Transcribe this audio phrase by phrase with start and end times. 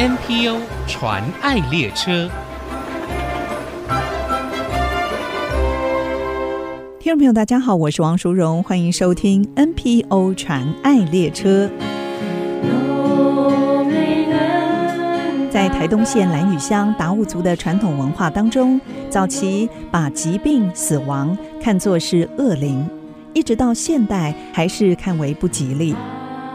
[0.00, 0.56] NPO
[0.86, 2.30] 传爱列车，
[6.98, 11.68] 听众朋友，大家好，我是王淑荣，欢迎收听 NPO 传爱列车。
[15.50, 18.80] 在台东县兰屿乡达悟族的传统文化当中，
[19.10, 22.88] 早期把疾病、死亡看作是恶灵，
[23.34, 25.94] 一直到现代还是看为不吉利。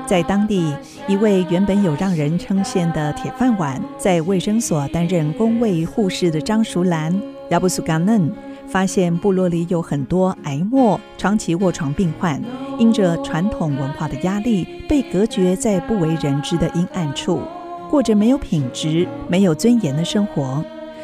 [0.05, 0.73] 在当地，
[1.07, 8.31] 一位原本有让人称羡的铁饭碗，在卫生所担任工卫护士的张淑兰亚布苏嘎嫩，
[8.67, 12.39] 发现部落里有很多癌末、长期卧床病患，
[12.77, 17.41] 因着传统文化的压力，被隔绝在不为人知的阴暗处，
[17.89, 20.63] 过着没有品质、没有尊严的生活。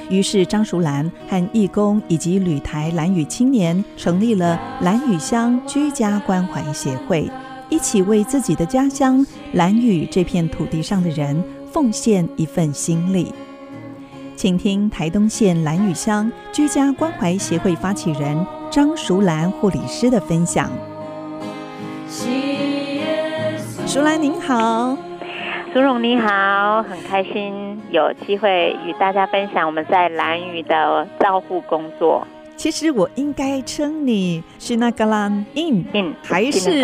[0.10, 7.30] 于是，张淑兰和义工以及旅台兰屿青年成立了兰屿乡居家关怀协会。
[7.72, 13.34] 一起为自己的家乡兰屿这片土地上的人奉献一份心力，
[14.36, 20.70] 请听台东县兰屿乡居家关怀协会发起人张淑兰护理师的分享。
[23.88, 24.98] 淑兰您好，
[25.74, 32.28] 淑荣你好，很开心有机会与大家分享我们在兰屿的照护工作。
[32.62, 36.80] 其实我应该称你是那个兰印，嗯，还是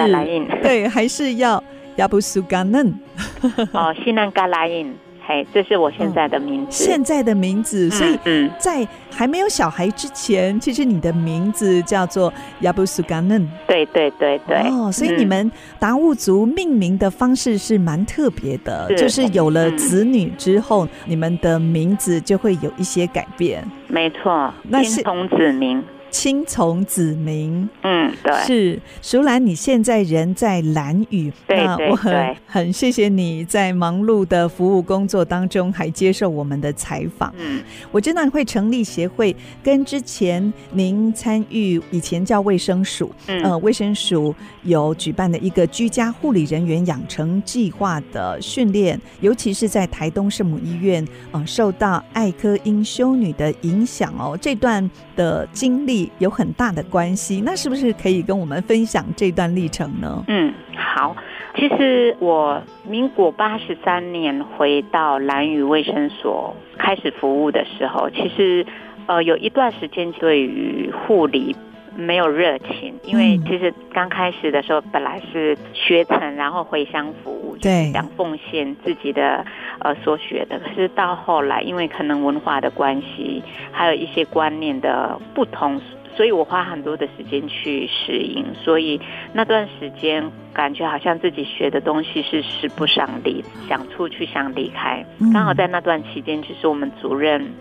[0.64, 1.64] 对，还是要
[1.98, 2.92] 亚布苏嘎嫩？
[3.74, 4.92] 哦，西南嘎拉印。
[5.28, 6.86] 嘿，这是我现在的名字。
[6.86, 13.46] 现在的名字，所以在还没有小孩之前，其实你的名字叫做亚布苏嘎嫩。
[13.68, 14.56] 对对对对。
[14.70, 23.62] 哦，所以你们达悟族命名的方式是蛮特别的，就是有了子女之后，你们的名字就会有一些改变。
[23.88, 25.84] 没错，那是从子名。
[26.20, 37.32] 亲从子明，嗯，对，是淑兰，你现在人在兰屿，对，那我很很谢谢你在忙碌的服务工作当中还接受我们的采访。
[37.38, 44.34] 嗯，我知道你会成立协会，跟之前您参与以前叫卫生署，嗯，呃，卫生署
[44.64, 56.07] 有举办的一个居家护理人员养成计划的训练，尤其是在台东圣母医院，呃，受到艾科英修女的影响哦，这段的经历。
[56.20, 60.24] 有很大的关系，那是不是可以跟我们分享这段历程呢？
[60.28, 61.16] 嗯，好。
[61.56, 68.64] 其实我民国八十三年回到兰屿卫生所开始服务的时候，其实
[69.08, 71.56] 呃有一段时间对于护理
[71.96, 79.44] 没有热情，因为其实刚开始的时候本来是学成，然后回乡服务，对，想奉献自己的
[79.80, 80.60] 呃所学的。
[80.60, 83.42] 可是到后来，因为可能文化的关系，
[83.72, 85.82] 还有一些观念的不同。
[86.18, 89.00] 所以我花很多的时间去适应，所以
[89.34, 95.06] 那段时间感觉好像自己学的东西是使不上力，想出去想离开。
[95.32, 97.54] 刚好在那段期间，就是我们主任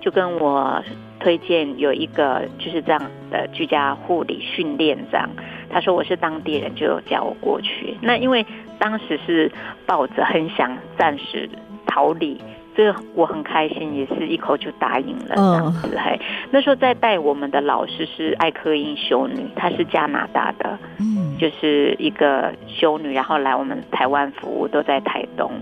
[0.00, 0.80] 就跟我
[1.18, 3.02] 推荐有一个就是这样
[3.32, 5.28] 的居家护理训练这样，
[5.68, 7.96] 他说我是当地人，就叫我过去。
[8.00, 8.46] 那因为
[8.78, 9.50] 当时是
[9.86, 11.50] 抱着很想暂时
[11.84, 12.40] 逃离。
[12.76, 15.96] 这我很开心，也是一口就答应了这样子。
[15.96, 16.18] 嘿，
[16.50, 25.52] 那时候在带我们的老师是艾克英修女，她是加拿大的，嗯，就是一个修女，然后来我们台湾服务，都在台东。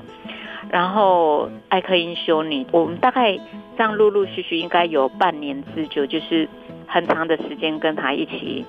[0.70, 3.36] 然后艾克英修女，我们大概
[3.76, 6.48] 这样陆陆续续应该有半年之久，就是
[6.86, 8.64] 很长的时间跟她一起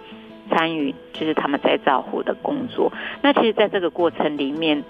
[0.50, 2.92] 参与，就是他们在照护的工作。
[3.22, 4.84] 那其实，在这个过程里面，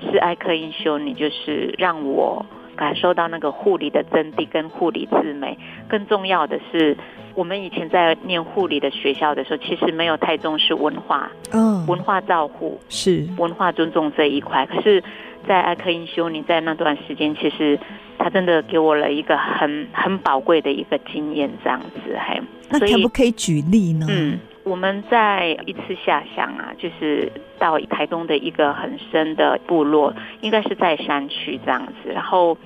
[0.00, 2.46] 是艾克英修女，就是让我。
[2.80, 6.96] 感受到那个护理的真谛跟护理之美，更重要的是，
[7.34, 14.64] 我们以前在念护理的学校的时候，其实没有太重视文化，嗯，文化照护是文化尊重这一块。
[14.64, 15.04] 可是，
[15.46, 17.78] 在艾克英修你在那段时间，其实
[18.18, 24.06] 他真的给我了一个很很宝贵的一个经验，这样子，还那可不可以举例呢？
[24.08, 24.38] 嗯。
[24.62, 32.10] 我们在一次下乡啊，就是到台东的一个很深的部落，应该是在山区这样子。
[32.12, 32.56] 然后，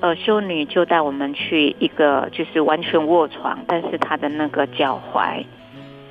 [0.00, 5.44] 呃，修女就带我们去一个就是完全卧床，但是她的那个脚踝，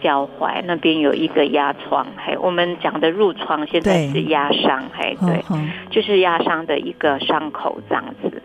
[0.02, 5.44] 脚踝那边有一个压疮，嘿我们讲的褥疮，现在是压伤，嘿对，
[5.90, 8.39] 就是压伤的一个伤口这样子。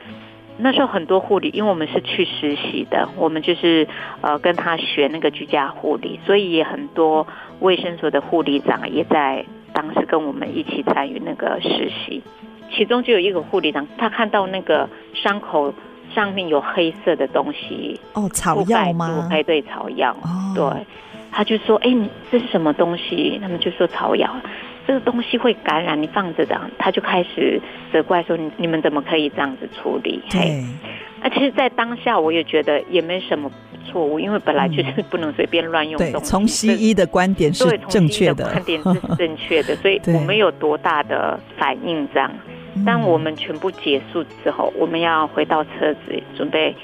[0.56, 3.86] 那时候很多护理，因为我们是去实习的，我们就是
[4.20, 7.26] 呃跟他学那个居家护理，所以也很多
[7.60, 12.22] 卫生所的护理长也在当时跟我们一起参与那个实习。
[12.72, 15.74] 其中就有一个护理长，他看到那个伤口
[16.14, 19.28] 上面有黑色的东西哦，草药吗？
[19.30, 20.10] 哎，对，草药。
[20.22, 20.86] 哦，对，
[21.32, 24.30] 他就说：“哎，你这是什么东西？”他们就说：“草药。”
[24.86, 27.60] 这个东西会感染，你放着的，他就开始
[27.92, 30.22] 责怪说你你们怎么可以这样子处理？
[30.30, 30.62] 嘿。
[31.22, 33.50] 那其实，在当下我也觉得也没什么
[33.86, 36.12] 错误，因为本来就是不能随便乱用东西。
[36.12, 42.30] 对，从西医的观点是正确的，观点是 正确的，所以我们有多大的反应这样。
[42.84, 46.76] 当我们全部结束之后，我们要回到车子准备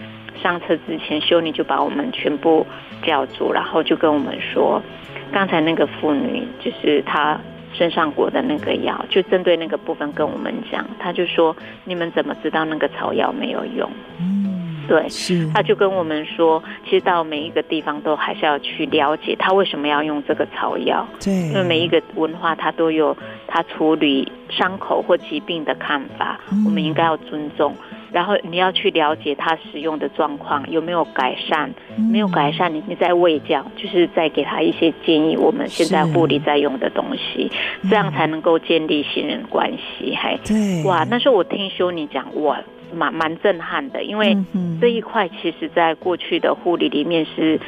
[0.43, 2.67] 上车之前，修女就把我们全部
[3.03, 4.83] 叫住，然后就跟我们说，
[5.31, 7.39] 刚才那个妇女就是她。
[7.73, 13.91] 身上裹的那个药，就针对那个部分跟我们讲，他就说：“你们怎么知道那个草药没有用？”
[14.21, 15.49] 嗯，对，是。
[15.55, 21.07] 他就跟我们说，其实到每一个地方都还是要去了解他为什么要用这个草药。
[21.23, 27.75] 对，因为每一个文化它都有它处理伤口或疾病的看法，嗯，我们应该要尊重。
[28.13, 31.73] 然后你要去了解他使用的状况有没有改善，
[32.11, 35.37] 没有改善，你你再喂教，就是再给他一些建议。
[35.37, 37.51] 我们现在护理在用的东西，
[37.89, 40.15] 这样才能够建立信任关系。
[40.15, 42.61] 还对哇，那时候我听修你讲，哇，
[42.93, 44.37] 蛮蛮震撼的，因为
[44.81, 47.61] 这一块其实在过去的护理里面是。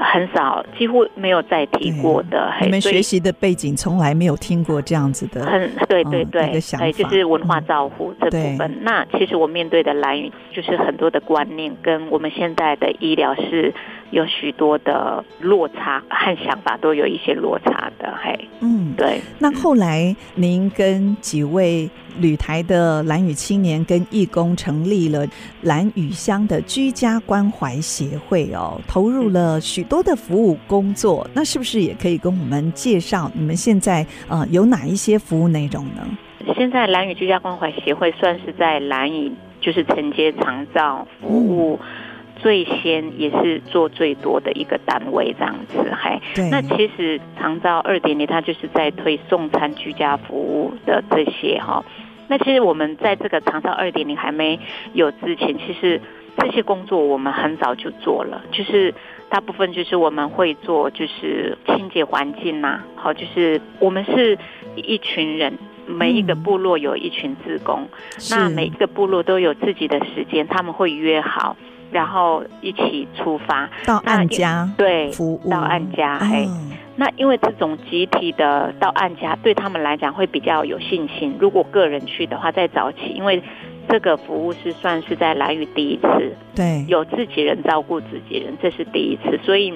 [0.00, 2.52] 很少，几乎没有再提过的。
[2.62, 5.44] 你们学习的背景从来没有听过这样子的。
[5.44, 6.40] 很对对对，
[6.78, 8.78] 哎、嗯，就是文化照护这部分。
[8.82, 13.72] 那其实我面对的蓝语，就是很多的观念跟我们现在的医疗是。
[14.10, 19.20] 有许多的落差和想法，都有一些落差的，嘿，嗯，对。
[19.38, 25.26] 那后来您跟几位旅台的兰屿青年跟义工成立了
[25.62, 31.24] 兰屿乡的居家关怀协会哦，投入了许多的服务工作。
[31.32, 36.06] 那是不是也可以跟我们介绍你们现在呃有哪一些服务内容呢？
[36.56, 39.30] 现在蓝屿居家关怀协会算是在蓝屿
[39.60, 41.78] 就是承接长照服务。
[41.80, 41.86] 嗯
[42.40, 46.20] 最先也是做最多的一个单位，这样子，还
[46.50, 51.84] 那其实长照二点零，它就是在推送餐居家服务的这些哈。
[52.28, 54.58] 那其实我们在这个长照二点零还没
[54.94, 56.00] 有之前，其实
[56.38, 58.94] 这些工作我们很早就做了，就是
[59.28, 64.38] 大部分就是我们会做，就是清洁环境呐，好，就是我们是
[64.76, 67.86] 一群人，每一个部落有一群职工，
[68.30, 71.56] 那每一个部落都有自己的时间，他们会约好。
[71.90, 76.18] 然后一起出发到岸家，对，服务到岸家。
[76.18, 76.48] 嘿，
[76.96, 81.36] 那因为这种集体的到案家，对他们来讲会比较有信心。
[81.40, 83.42] 如果个人去的话，再早起，因为
[83.88, 89.72] 这个服务是算是在兰屿第一次，对，有自己人照顾自己人，这是第一次，所以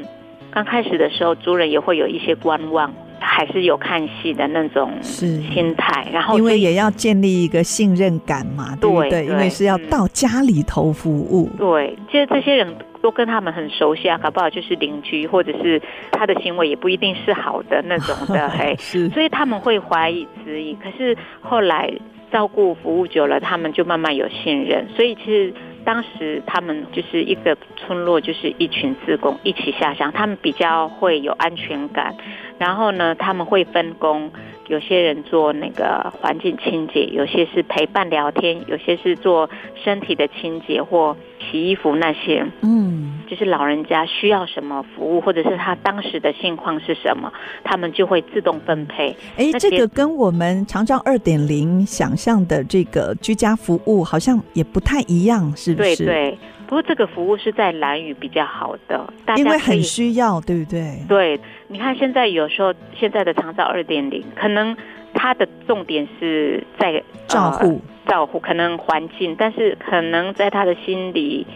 [0.50, 2.93] 刚开始的时候，族人也会有一些观望。
[3.26, 9.10] 还是有看戏的那种心态，然后因为也要建立一个信任感嘛，对不对？
[9.10, 11.48] 对，因为是要到家里头服务。
[11.54, 15.80] 嗯、对，其实这些人都跟他们很熟悉啊，搞不好就是邻居，或者是
[16.12, 20.74] 他的行为也不一定是好的那种的， 嘿，是，所以他们会怀疑质疑。
[20.74, 21.92] 可是后来
[22.30, 25.52] 照顾服务久了，他们就慢慢有信任，所以其实。
[25.84, 32.14] 当时他们就是一个村落，就是一群自工一起下乡，他们比较会有安全感。
[32.58, 34.31] 然后呢，他们会分工，
[34.69, 39.49] 有些人做那个环境清洁，有些是陪伴聊天，有些是做
[39.82, 42.44] 身体的清洁或洗衣服那些。
[42.62, 47.31] 嗯，就是老人家需要什么服务，或者是他当时的现况是什么，
[47.62, 49.14] 他们就会自动分配。
[49.37, 55.96] 哎，这个跟我们长照二点零想象的这个居家服务好像也不太一样，是不是？
[55.96, 56.38] 对对。
[56.74, 60.98] 不过这个服务是在蓝屿比较好的，大家因为很需要，对不对？
[61.08, 64.76] 对，你看现在有时候现在的长照二点零，可能
[65.12, 71.46] 它的重点是在照顾、呃、照顾，可能环境，但是可能在他的心里。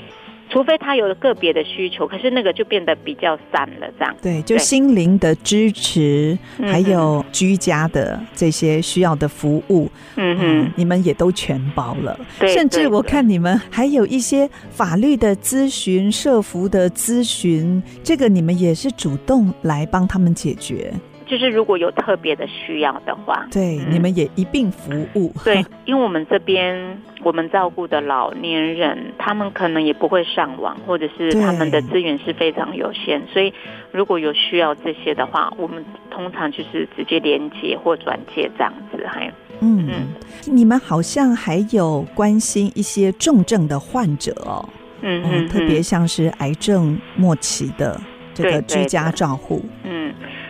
[0.51, 4.17] 除非他有个别的需求，可是那个就变得比较散了，这样。
[4.23, 12.19] 对，就心灵的支持，还有居家的这些需要的服务，嗯哼嗯，你们也都全包了。
[12.39, 20.93] 对，甚至我看你们还有一些法律的咨询、社服的咨询，这个你们也是主动来帮他们解决。
[21.29, 25.33] 就是如果有特别的需要的话，对，嗯、你们也一并服务。
[25.45, 33.53] 对，因为我们这边我们照顾的老年人，他们可能也不会上网，或者是他们的资源是非常有限，所以
[33.93, 39.07] 如果有需要这些的话，我们通常就是直接连接或转接这样子。
[39.07, 39.31] 还
[39.61, 40.09] 嗯嗯，
[40.47, 44.69] 你们好像还有关心一些重症的患者哦，
[45.03, 48.01] 嗯特别像是癌症末期的
[48.35, 49.78] 这个居家照护，嗯。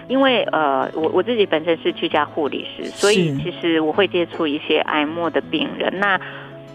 [0.09, 5.93] 因为呃，我我自己本身是居家护理师，所以其实我会接触一些癌末的病人。
[6.01, 6.19] 那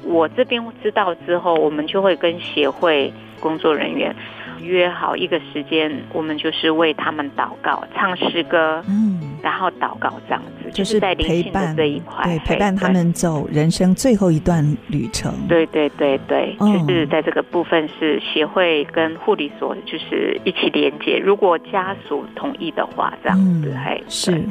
[0.03, 4.15] 我这边知道之后，我们就会跟协会工作人员
[4.61, 15.33] 约好一个时间，我们就是为他们祷告、唱诗歌，嗯，然后祷告这样子，就是在灵性的这一块，对，陪伴他们走人生最后一段旅程。
[15.47, 24.43] 对对对对，哦、就是在这个部分是协会跟护理所就是一起连接，如果家属同意的话，这样子还、嗯、是。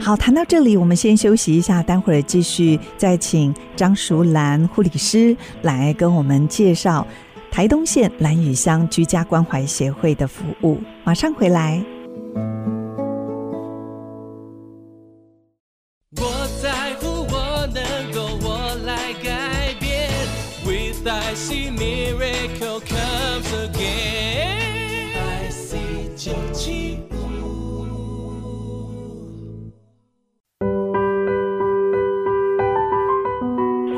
[0.00, 7.06] 好，谈到这里，我们先休息一下，待会儿继续再请张淑兰护理师来跟我们介绍
[7.50, 10.78] 台东县兰屿乡居家关怀协会的服务。
[11.04, 11.82] 马上回来。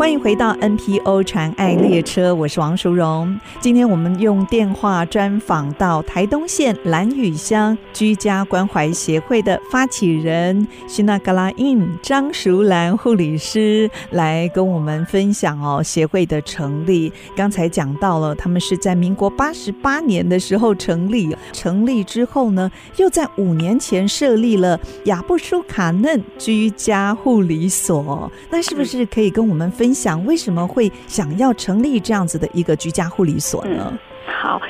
[0.03, 3.39] 欢迎回到 NPO 传爱列车，我是王淑荣。
[3.61, 17.13] 今天我们用电话专访到台东县兰屿乡居家关怀协会的发起人西纳格拉印张淑兰护理师，来跟我们分享哦协会的成立。
[17.37, 28.29] 刚才讲到了，他们是在民国八十八年的时候成立，成立之后呢，又在五年前设立了亚布舒卡嫩居家护理所。
[28.51, 33.99] 那是不是可以跟我们分想为什么会想要成立这样子的一个居家护理所呢？
[34.27, 34.61] 好，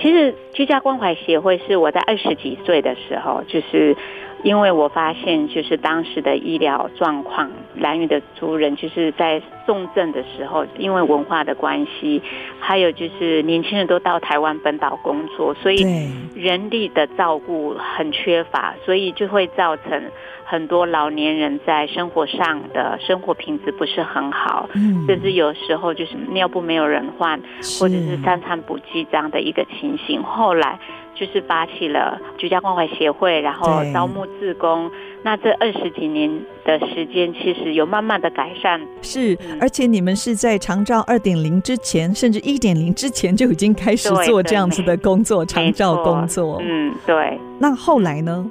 [0.00, 3.96] 其实居家关怀协会是我在二十几岁的时候，就是
[4.42, 12.22] 因为我发现，就是当时的医疗状况，兰屿的族人就是在重症的时候，因为文化的关系，
[12.60, 15.84] 还有就是年轻人都到台湾本岛工作，所以
[16.34, 20.02] 人力的照顾很缺乏，所以就会造成。
[20.50, 27.38] 很多老年人在生活上的生活品质不是很好，嗯，甚至有时候就是尿布没有人换，
[27.78, 30.22] 或者是三餐不继这样的一个情形。
[30.22, 30.78] 后来
[31.18, 34.90] 就是发起了居家关怀协会，然后招募志工。
[35.22, 36.30] 那这二十几年
[36.64, 38.80] 的时间，其实有慢慢的改善。
[39.02, 46.62] 是，而且你们是在长照二点零之前，甚至一点零之前就已经开始做这样子的工作，长照工作。
[46.62, 47.38] 嗯，对。
[47.58, 48.48] 那后来呢？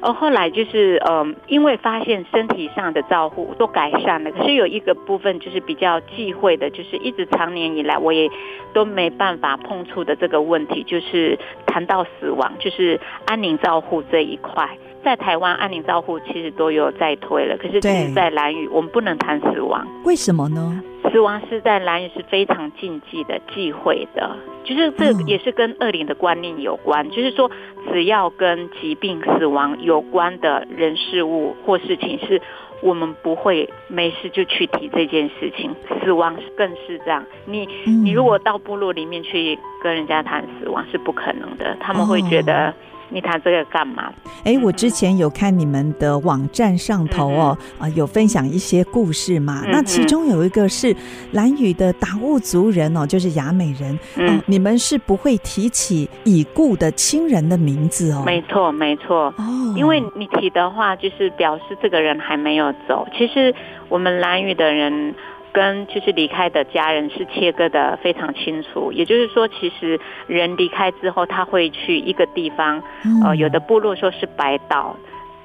[0.00, 8.28] 而后来就是，嗯，因为发现身体上的照护都改善了，可是有一个部分就是比较忌讳的，就是一直长年以来我也
[8.72, 14.68] 都没办法碰触的这个问题，就是谈到死亡，就是安宁照护这一块，
[15.04, 20.82] 在台湾安宁照护其实都有在推了，可是其实在兰屿我们不能谈死亡，为什么呢？
[21.10, 27.06] 死亡是在兰屿是非常禁忌的、忌讳的，就是这也是跟恶灵的观念有关。
[27.06, 27.50] 嗯、就是说，
[27.90, 32.42] 只要跟疾病、死亡有关的人、事物或事情，是
[32.82, 35.74] 我们不会没事就去提这件事情。
[36.02, 42.74] 死亡更是这样，你你如果到部落里面去跟人家谈死亡是不可能的，他们会觉得。
[43.10, 44.12] 你谈这个干嘛？
[44.44, 49.62] 哎，我之前有看你们的网站上头哦，啊、呃，有分享一些故事嘛。
[49.64, 50.94] 嗯、那其中有一个是
[51.32, 53.98] 蓝屿的达悟族人哦，就是雅美人。
[54.16, 58.22] 呃、嗯，你们是不会提起已故的亲人的名字哦。
[58.26, 59.32] 没错，没错。
[59.36, 63.06] 哦，因为你提的话，就是表示这个人还没有走。
[63.16, 63.54] 其实
[63.88, 65.14] 我们蓝屿的人。
[65.58, 69.98] 跟就是离开的家人是切割的非常清楚，也就是说，其实
[70.28, 72.80] 人离开之后，他会去一个地方，
[73.24, 74.94] 呃，有的部落说是白岛，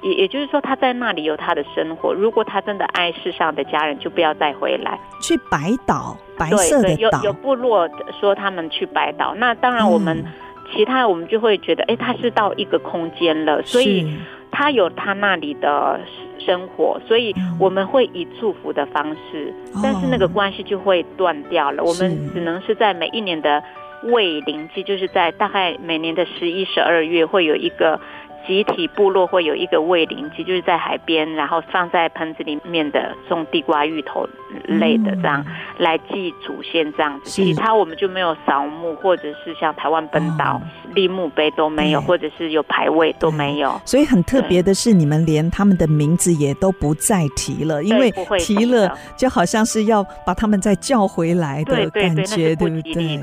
[0.02, 2.14] 也也就是说他在那里有他的生活。
[2.14, 4.96] 如果他真的爱世上的家人，就不要再回来。
[5.20, 6.94] 去白岛，白色的岛。
[6.94, 7.90] 对对，有有部落
[8.20, 10.24] 说他们去白岛，那当然我们
[10.72, 14.16] 其他我们就会觉得，哎，他是到一个空间了，所以
[14.52, 15.98] 他有他那里的。
[16.44, 21.82] 生活，所以我们会以祝福的方式，嗯、但是那个关系就会断掉了。
[21.82, 23.62] 哦、我们只能是在每一年的
[24.04, 28.00] 未临期，就是在大概每年的十一、十二月会有一个。
[28.46, 34.28] 集体部落会有一个慰灵祭，就是在海边，然后放在盆子里面的种地瓜、芋头
[34.66, 37.30] 类的，这样、嗯、来祭祖先这样子。
[37.30, 40.60] 其他我们就没有扫墓，或者是像台湾本岛
[40.94, 43.80] 立墓碑都没有，或者是有牌位都没有。
[43.84, 53.20] 所以很特别的是，你们连他们的名字也都不再提了，因为提了就好像是要把他们再叫回来的感觉，对不对？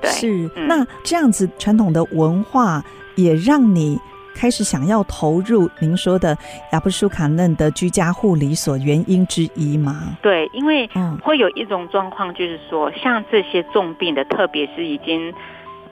[0.00, 0.50] 对，是。
[0.66, 2.82] 那这样子传统的文化
[3.14, 3.98] 也让你。
[4.36, 6.36] 开始想要投入您说的
[6.72, 10.16] 亚布舒卡嫩的居家护理所原因之一吗？
[10.20, 10.88] 对，因为
[11.22, 15.32] 会有一种状况，就是说，像这些重病的，特别是已经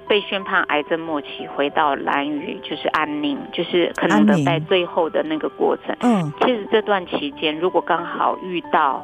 [0.07, 5.97] 被宣判癌症末期，回到兰屿就是安宁，就是可能等待最后的那个过程。
[6.01, 9.03] 嗯，其实这段期间，如果刚好遇到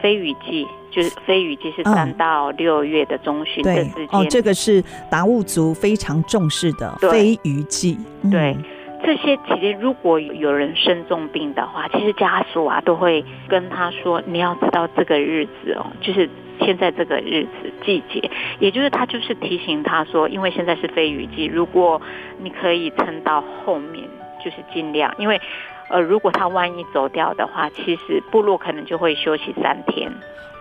[0.00, 0.66] 飞雨季。
[0.90, 7.96] 就是飞雨季是三到六月的中旬的时间，哦，这个是达悟族非常重视的飞雨季。
[8.30, 8.56] 对，
[9.04, 16.28] 这些期间，如果有人生重病的话，其实家属啊都会跟他说：“你要知道这个日子哦，就是
[16.62, 22.00] 现在这个日子季节，也就是他就是提醒他说，因为现在是非雨季，如果
[22.42, 24.08] 你可以撑到后面，
[24.42, 25.38] 就是尽量，因为
[25.88, 30.10] 呃，如果他万一走掉的话，其实部落可能就会休息三天。”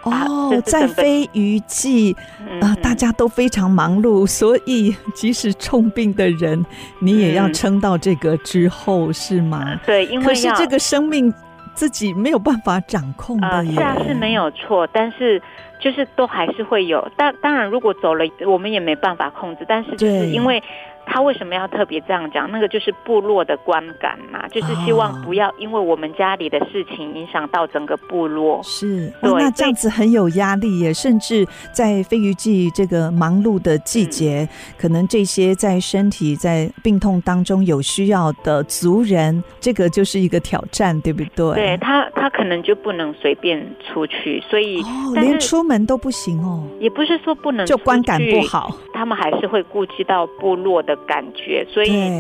[0.03, 2.15] 哦，在非雨季
[2.62, 6.65] 啊，大家都非常忙碌，所以即使重病的人，
[7.00, 9.77] 你也要撑到这个之后，是吗？
[9.86, 11.34] 对，因为可是这个生命
[11.74, 13.74] 自己没有办法掌控的耶。
[13.74, 15.41] 是啊，是没有错，但是
[15.81, 17.05] 就是都还是会有。
[17.17, 19.65] 但当然，如果走了，我们也没办法控制。
[19.67, 20.63] 但是就是因为。
[21.10, 22.52] 他为什么要特别这样讲？
[22.52, 28.62] 那个就是部落的观感嘛，就是希望不要因为我们家里的事情影响到整个部落。
[28.62, 30.94] 是，对，那这样子很有压力耶。
[30.94, 41.56] 甚至在飞鱼季这个忙碌的季节，嗯，可能这些在身体在病痛当中有需要的族人，这个就是一个挑战，对不对？
[41.56, 46.64] 对他，他可能就不能随便出去，所以哦，连出门都不行哦。
[46.80, 50.97] 也不是说不能，就观感不好，他们还是会顾及到部落的。
[51.06, 52.12] 感觉，所以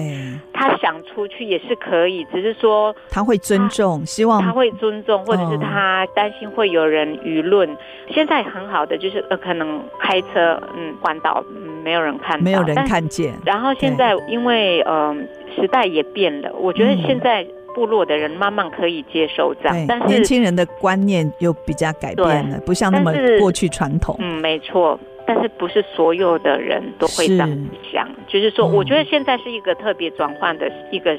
[0.53, 7.69] 他想出去也是可以，只是说他会尊重，希望他会尊重，或者是他担心会有人舆论。
[8.09, 13.33] 现在很好的就是呃，可能开车嗯环岛，嗯，没有人看到，没有人看见。
[13.45, 15.15] 然后现在因为嗯、呃、
[15.55, 24.15] 时代也变了，我觉得现在部落的人慢慢可以接受这样，但是年轻人的观念又比较改变了，不像那么过去传统。
[24.19, 24.99] 嗯，没错。
[25.27, 27.49] 但是不是所有的人都会这样
[27.91, 31.17] 想，就是说，我觉得现在是一个特别转换的一个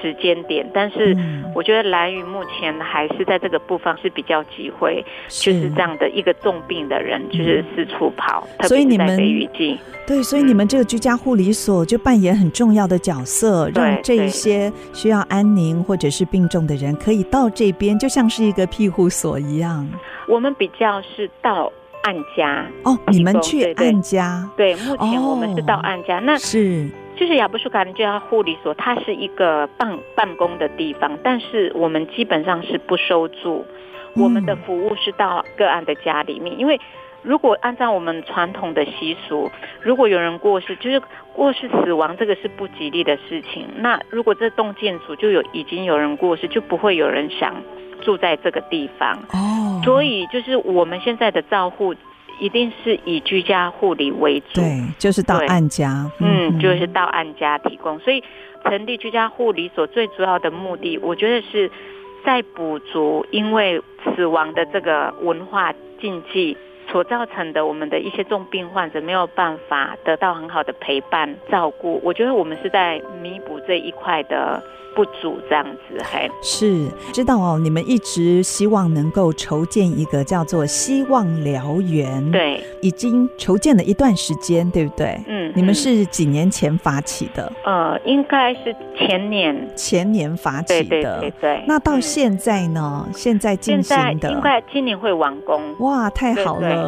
[0.00, 0.66] 时间点。
[0.72, 1.14] 但是
[1.54, 9.78] 我觉得蓝宇目前还是在这个部分是比较忌讳，就是这样的一个重病的人就是四处跑，所以你们特别是在非雨季。
[10.06, 19.86] 对，所以你们这个居家护理所就扮演很重要的角色，让这一些需要安宁或者是病重的人可以到这边，就像是一个庇护所一样。
[20.26, 21.70] 我们比较是到。
[22.02, 24.48] 案家哦，你们去按家？
[24.56, 26.18] 对，目前我们是到按家。
[26.18, 33.64] 哦、那是就是亚布舒卡林居家护理所，它是一个办办公的地方，但是我们基本上是不收住。
[34.14, 36.80] 我们的服务是到个案的家里面，嗯、因为
[37.22, 39.50] 如果按照我们传统的习俗，
[39.80, 41.00] 如果有人过世，就是
[41.32, 43.66] 过世死亡，这个是不吉利的事情。
[43.76, 47.54] 那如果这栋建筑就有已经有人过世，就不会有人想。
[48.04, 51.94] 住在这个地方哦，所以就是我们现在的照护
[52.40, 57.98] 一定是以居家护理为主，对，就是到案家，嗯，就是到案家提供。
[58.00, 58.22] 所以
[58.64, 61.70] 成立居家护理所最主要的目的，我觉得是
[62.24, 63.80] 在补足因为
[64.14, 66.56] 死亡的这个文化禁忌
[66.92, 71.98] 所造成的，我们的一些重病患者没有办法得到很好的陪伴照顾。
[72.04, 74.62] 我觉得我们是在弥补这一块的。
[74.94, 77.58] 不足这样子，还是知道哦。
[77.58, 85.18] 你们一直希望能够筹建一个叫做“希望疗园”，对，已经筹建了一段时间，对不对？
[85.26, 87.50] 嗯，你们是几年前发起的？
[87.64, 90.88] 呃，应该是前年，前年发起的。
[90.90, 91.64] 对对对对。
[91.66, 93.06] 那到现在呢？
[93.06, 95.58] 嗯、现在进行的，应该今年会完工。
[95.78, 96.68] 哇，太好了！
[96.68, 96.81] 对对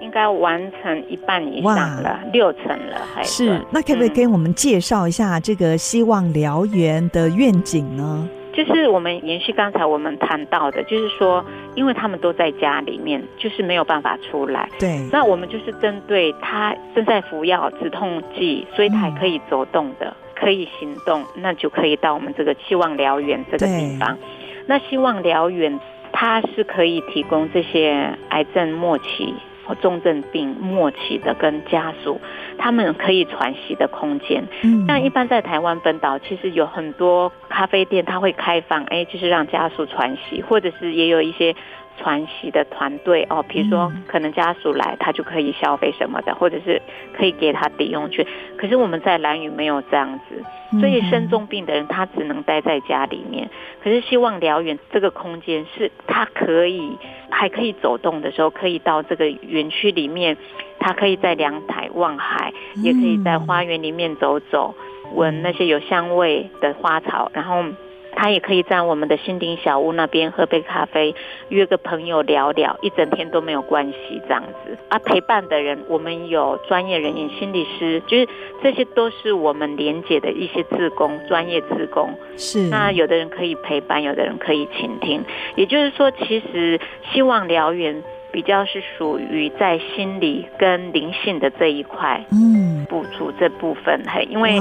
[0.00, 3.60] 应该完成一半以上了，六成了，还是？
[3.70, 8.28] 那可不可以跟我们介绍一下这个希望燎原的愿景呢？
[8.52, 11.44] 就是我们延续刚才我们谈到的，就是说，
[11.76, 14.68] 因为他们都在家里面，就是没有办法出来。
[14.78, 14.98] 对。
[15.12, 24.18] 那我们就是针对他正在服药止痛剂，所以他还可以走动的，可以行动，那就可以到我们这个希望燎原这个地方。
[24.66, 25.78] 那希望疗园
[26.20, 29.34] 它是可以提供这些癌症末期。
[29.80, 32.20] 重症病末期的跟家属，
[32.58, 34.44] 他们可以喘息的空间。
[34.64, 41.54] 嗯，像一般在台湾本岛，其实有很多咖啡店，它会开放，哎，就是让家属喘息，或者是也有一些。
[42.00, 46.80] 喘息的团队哦，比如说可能家属来，他就可以消费什么的，或者是
[47.12, 48.26] 可以给他抵用券。
[48.56, 50.42] 可是我们在兰屿没有这样子，
[50.80, 53.50] 所以生重病的人他只能待在家里面。
[53.84, 56.96] 可是希望疗园这个空间是他可以
[57.28, 60.36] 还可以走动的时候，可以到这个园区里面，
[60.78, 64.74] 他可以在阳台望海，也可以在花园里面走走，
[65.14, 67.62] 闻那些有香味的花草，然后。
[68.12, 71.14] 他也可以在我们的心灵小屋那边喝杯咖啡，
[71.48, 74.98] 约个朋友聊聊，一整天都没有关系，这样子啊。
[74.98, 78.28] 陪伴的人，我们有专业人员、心理师，就是
[78.62, 82.10] 这些都是我们连结的一些志工，专业志工。
[82.36, 82.68] 是。
[82.68, 85.24] 那有的人可以陪伴，有的人可以倾听。
[85.56, 86.78] 也就是说，其实
[87.12, 94.60] 希望疗园比较是属于在心理跟灵性的这一块，嗯，补足这部分，嘿，因为。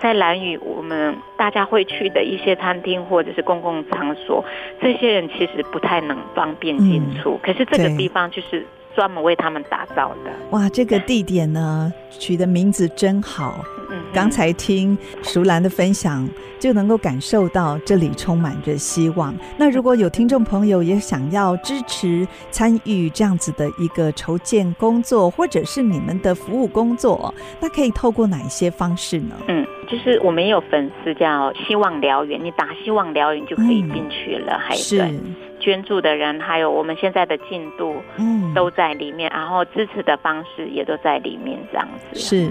[0.00, 4.44] 在兰屿，我们大家会去的一些餐厅或者是公共场所，
[4.80, 7.32] 这些人其实不太能方便进出。
[7.32, 10.30] 嗯、可是这个地方就是专门为他们打造的。
[10.50, 13.64] 哇，这个地点呢，取的名字真好。
[13.96, 16.28] 嗯，刚才听淑兰的分享，
[16.58, 19.34] 就能够感受到这里充满着希望。
[19.56, 29.34] 那如果有听众朋友也想要支持参与这样子的一个筹建工作，或者是你们的服务工作，那可以透过哪一些方式呢？
[29.48, 35.20] 嗯，就是我们也有粉丝叫希望燎原，你打希望燎原就可以进去了，还、嗯、是。
[35.66, 42.20] 捐助的人，还有我们现在的进度，嗯，都在里面，然后支持的方式也都在里面，这样子。
[42.20, 42.48] 是，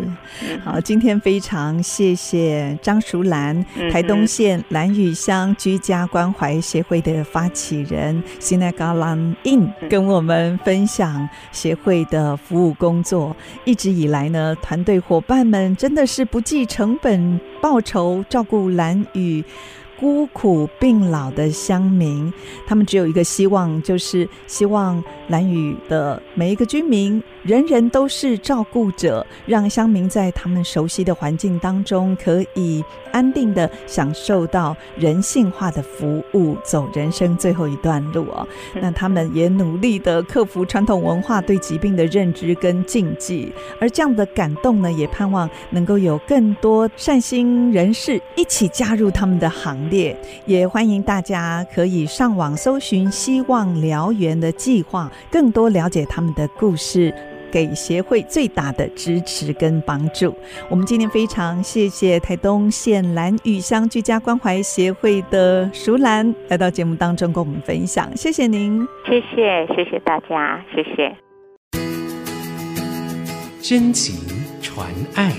[0.66, 13.34] 好，今天非常谢谢张淑兰，台东县兰屿乡居家关怀协会的发起人 Sinagalan In 跟我们分享协会的服务工作。
[13.64, 19.42] 一直以来呢，团队伙伴们真的是不计成本报酬照顾兰屿。
[19.98, 22.32] 孤苦病老的乡民，
[22.66, 38.48] 他们只有一个希望，就是希望蓝屿的每一个居民，人人都是照顾者，让乡民在他们熟悉的环境当中，可以安定的享受到人性化的服务，走人生最后一段路哦。
[38.82, 50.20] 那他们也努力的克服传统文化对疾病的认知跟禁忌，而这样的感动呢，也盼望能够有更多善心人士一起加入他们的行列。
[50.48, 57.14] 也欢迎大家可以上网搜寻“希望燎原”的计划，更多了解他们的故事，
[57.56, 60.36] 给协会最大的支持跟帮助。
[60.68, 71.16] 我们今天非常谢谢台东县兰屿乡居家关怀协会的淑兰来到节目当中跟我们分享，谢谢您，谢谢谢谢大家，谢谢。
[73.62, 74.16] 真情
[74.62, 75.32] 传爱。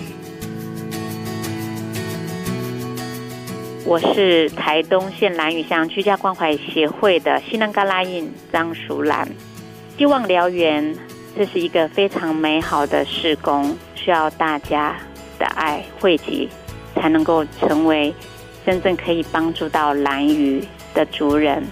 [3.85, 9.29] 我是台东县兰屿乡居家关怀协会的西南嘎拉印张淑兰。
[9.98, 10.94] 希望燎原，
[11.37, 14.96] 这是一个非常美好的事工，需要大家
[15.38, 16.49] 的爱汇集，
[16.94, 18.14] 才能够成为
[18.64, 21.62] 真正可以帮助到兰屿的族人。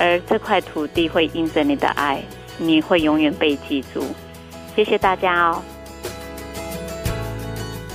[0.00, 2.20] 而这块土地会因着你的爱，
[2.58, 4.02] 你会永远被记住。
[4.74, 5.62] 谢谢大家哦。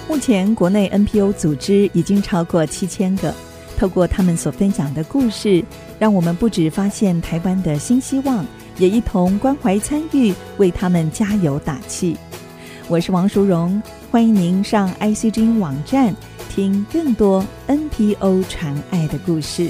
[0.07, 3.33] 目前，国内 NPO 组织已经超过七千个。
[3.77, 5.61] 透过他们所分享的故事，
[5.99, 8.45] 让我们不止发现台湾的新希望，
[8.77, 12.17] 也一同关怀参与，为他们加油打气。
[12.87, 13.81] 我是王淑荣，
[14.11, 16.13] 欢迎您上 ICG 网站
[16.49, 19.69] 听更多 NPO 传爱的故事。